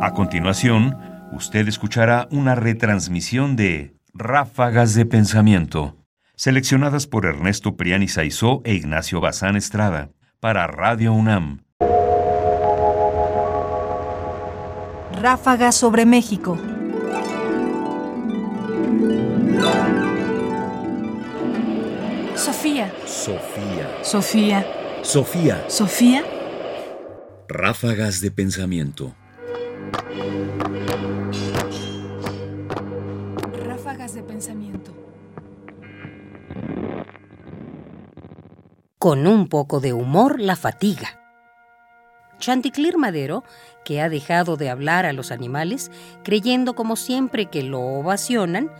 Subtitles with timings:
[0.00, 0.96] A continuación,
[1.32, 5.96] usted escuchará una retransmisión de Ráfagas de Pensamiento,
[6.36, 11.64] seleccionadas por Ernesto Priani Saizó e Ignacio Bazán Estrada, para Radio UNAM.
[15.20, 16.56] Ráfagas sobre México.
[22.36, 22.92] Sofía.
[23.04, 23.98] Sofía.
[24.02, 24.66] Sofía.
[25.02, 25.64] Sofía.
[25.66, 26.24] Sofía.
[27.48, 29.17] Ráfagas de pensamiento.
[33.64, 34.92] Ráfagas de pensamiento.
[38.98, 41.20] Con un poco de humor la fatiga.
[42.38, 43.44] Chanticleer Madero,
[43.84, 45.90] que ha dejado de hablar a los animales,
[46.22, 48.70] creyendo como siempre que lo ovacionan,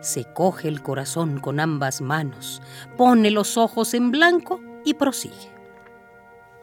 [0.00, 2.62] se coge el corazón con ambas manos,
[2.96, 5.57] pone los ojos en blanco y prosigue.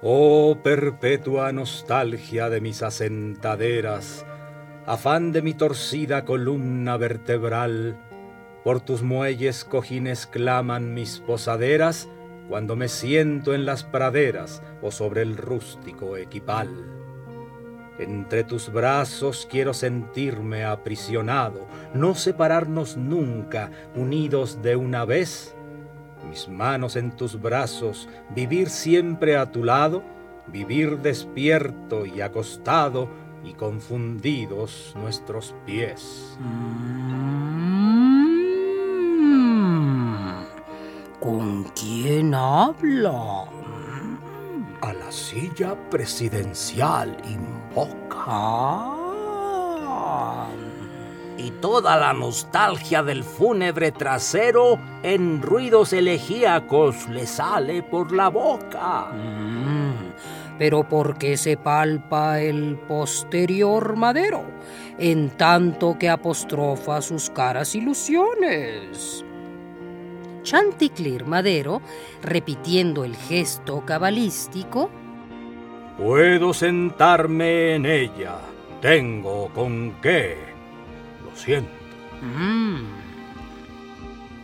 [0.08, 4.23] Oh perpetua nostalgia de mis asentaderas,
[4.86, 7.97] afán de mi torcida columna vertebral,
[8.64, 12.08] por tus muelles cojines claman mis posaderas
[12.47, 16.69] cuando me siento en las praderas o sobre el rústico equipal.
[17.97, 25.55] Entre tus brazos quiero sentirme aprisionado, no separarnos nunca, unidos de una vez.
[26.30, 30.04] Mis manos en tus brazos, vivir siempre a tu lado,
[30.48, 33.09] vivir despierto y acostado
[33.44, 36.38] y confundidos nuestros pies.
[41.20, 43.46] ¿Con quién habla?
[44.81, 48.23] A la silla presidencial invoca.
[48.28, 48.96] Ah.
[51.38, 59.08] Y toda la nostalgia del fúnebre trasero en ruidos elegíacos le sale por la boca.
[59.11, 60.13] Mm,
[60.58, 64.44] pero ¿por qué se palpa el posterior madero,
[64.97, 69.25] en tanto que apostrofa sus caras ilusiones?
[70.44, 71.81] Chanticleer Madero,
[72.22, 74.91] repitiendo el gesto cabalístico,
[75.97, 78.35] Puedo sentarme en ella,
[78.81, 80.54] tengo con qué.
[81.35, 81.69] Siento.
[82.22, 83.06] "Mm,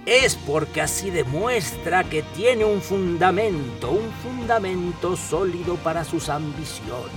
[0.05, 7.11] Es porque así demuestra que tiene un fundamento, un fundamento sólido para sus ambiciones.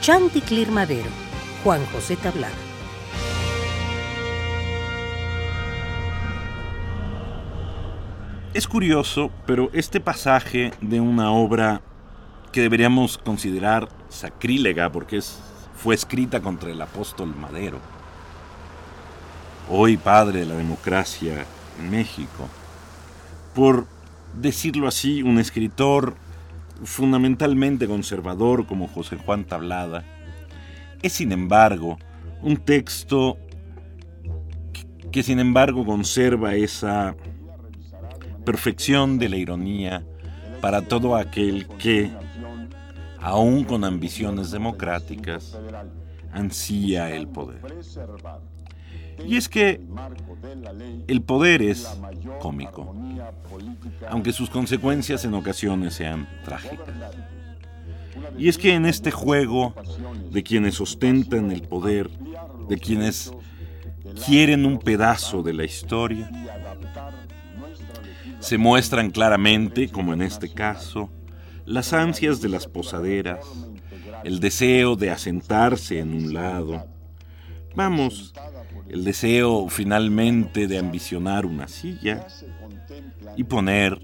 [0.00, 1.10] Chanticleer Madero,
[1.62, 2.56] Juan José Tablada.
[8.54, 11.80] Es curioso, pero este pasaje de una obra
[12.52, 15.40] que deberíamos considerar sacrílega porque es,
[15.82, 17.80] fue escrita contra el apóstol Madero,
[19.68, 21.44] hoy padre de la democracia
[21.80, 22.48] en México,
[23.52, 23.88] por
[24.32, 26.14] decirlo así, un escritor
[26.84, 30.04] fundamentalmente conservador como José Juan Tablada,
[31.02, 31.98] es sin embargo
[32.42, 33.36] un texto
[34.72, 37.16] que, que sin embargo conserva esa
[38.44, 40.04] perfección de la ironía
[40.60, 42.08] para todo aquel que,
[43.22, 45.56] aún con ambiciones democráticas,
[46.32, 47.60] ansía el poder.
[49.24, 49.80] Y es que
[51.06, 51.88] el poder es
[52.40, 52.94] cómico,
[54.08, 56.88] aunque sus consecuencias en ocasiones sean trágicas.
[58.36, 59.74] Y es que en este juego
[60.30, 62.10] de quienes ostentan el poder,
[62.68, 63.32] de quienes
[64.26, 66.28] quieren un pedazo de la historia,
[68.40, 71.10] se muestran claramente, como en este caso,
[71.64, 73.44] las ansias de las posaderas,
[74.24, 76.86] el deseo de asentarse en un lado,
[77.74, 78.32] vamos,
[78.88, 82.26] el deseo finalmente de ambicionar una silla
[83.36, 83.98] y poner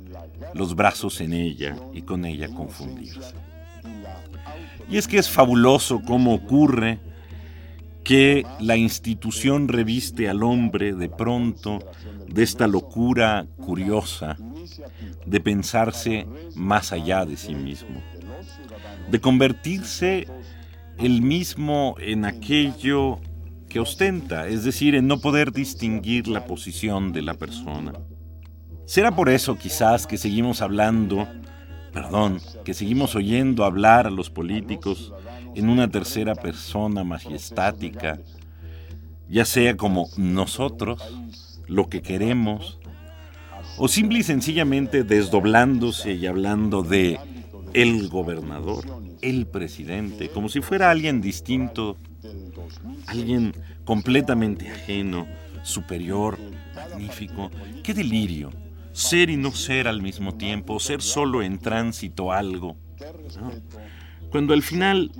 [0.54, 3.34] los brazos en ella y con ella confundirse.
[4.90, 6.98] Y es que es fabuloso cómo ocurre
[8.02, 11.80] que la institución reviste al hombre de pronto
[12.26, 14.36] de esta locura curiosa
[15.26, 18.02] de pensarse más allá de sí mismo,
[19.10, 20.26] de convertirse
[20.98, 23.20] el mismo en aquello
[23.68, 27.92] que ostenta, es decir, en no poder distinguir la posición de la persona.
[28.86, 31.28] Será por eso quizás que seguimos hablando,
[31.92, 35.12] perdón, que seguimos oyendo hablar a los políticos
[35.54, 38.18] en una tercera persona majestática,
[39.28, 41.02] ya sea como nosotros,
[41.66, 42.78] lo que queremos,
[43.78, 47.18] o simple y sencillamente desdoblándose y hablando de
[47.74, 48.84] el gobernador,
[49.22, 51.96] el presidente, como si fuera alguien distinto,
[53.06, 53.54] alguien
[53.84, 55.26] completamente ajeno,
[55.62, 56.38] superior,
[56.74, 57.50] magnífico.
[57.82, 58.50] ¡Qué delirio!
[58.92, 62.76] Ser y no ser al mismo tiempo, ser solo en tránsito algo.
[64.30, 65.12] Cuando al final,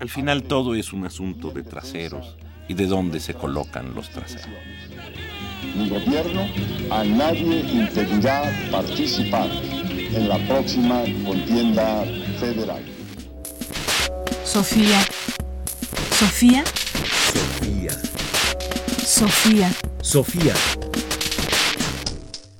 [0.00, 2.36] al final todo es un asunto de traseros
[2.68, 4.48] y de dónde se colocan los traseros.
[5.74, 6.48] Mi gobierno
[6.90, 12.04] a nadie impedirá participar en la próxima contienda
[12.38, 12.82] federal.
[14.44, 15.00] Sofía.
[16.12, 16.64] Sofía.
[17.32, 17.92] Sofía.
[19.04, 19.72] Sofía.
[20.00, 20.54] Sofía.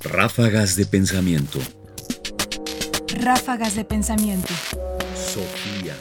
[0.03, 1.58] Ráfagas de pensamiento.
[3.20, 4.53] Ráfagas de pensamiento.
[5.14, 5.94] Sofía.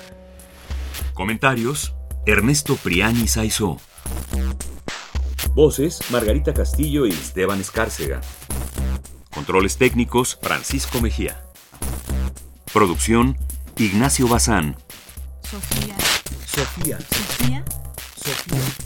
[1.13, 1.93] Comentarios:
[2.25, 3.79] Ernesto Priani Saizó.
[5.55, 8.19] Voces: Margarita Castillo y Esteban Escárcega.
[9.33, 11.41] Controles técnicos: Francisco Mejía.
[12.73, 13.37] Producción:
[13.77, 14.75] Ignacio Bazán.
[15.49, 15.95] Sofía.
[16.45, 16.99] Sofía.
[16.99, 17.63] Sofía.
[18.17, 18.84] Sofía.